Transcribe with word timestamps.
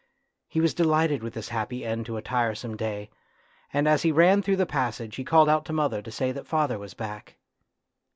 He 0.47 0.59
was 0.59 0.73
delighted 0.73 1.21
with 1.21 1.35
this 1.35 1.49
happy 1.49 1.85
end 1.85 2.07
to 2.07 2.17
a 2.17 2.23
tiresome 2.23 2.75
day, 2.75 3.11
and 3.71 3.87
as 3.87 4.01
he 4.01 4.11
ran 4.11 4.41
through 4.41 4.55
the 4.55 4.65
passage 4.65 5.15
he 5.17 5.23
called 5.23 5.47
out 5.47 5.63
to 5.65 5.73
mother 5.73 6.01
to 6.01 6.09
say 6.11 6.31
that 6.31 6.47
father 6.47 6.79
was 6.79 6.95
back. 6.95 7.37